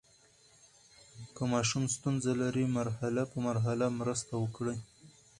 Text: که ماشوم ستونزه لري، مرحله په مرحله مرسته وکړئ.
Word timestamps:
که 1.35 1.43
ماشوم 1.51 1.83
ستونزه 1.95 2.31
لري، 2.41 2.65
مرحله 2.79 3.23
په 3.31 3.37
مرحله 3.47 3.85
مرسته 3.99 4.33
وکړئ. 4.37 4.77